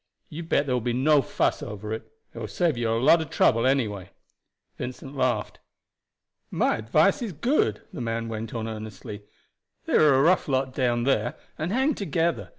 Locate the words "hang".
11.71-11.93